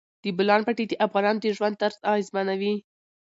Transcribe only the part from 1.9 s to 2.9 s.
اغېزمنوي.